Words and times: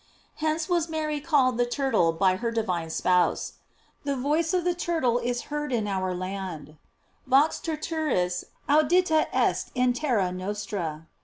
Hence 0.37 0.67
was 0.67 0.89
Mary 0.89 1.19
called 1.21 1.59
the 1.59 1.65
turtle 1.67 2.11
by 2.11 2.37
her 2.37 2.49
divine 2.49 2.89
spouse: 2.89 3.59
The 4.03 4.15
voice 4.15 4.51
of 4.51 4.63
the 4.63 4.73
turtle 4.73 5.19
is 5.19 5.41
heard 5.53 5.71
in 5.71 5.87
our 5.87 6.11
land: 6.11 6.77
"Vox 7.27 7.59
turturis 7.59 8.45
audita 8.67 9.27
est 9.31 9.69
in 9.75 9.93
terra 9.93 10.31
nostra." 10.31 11.05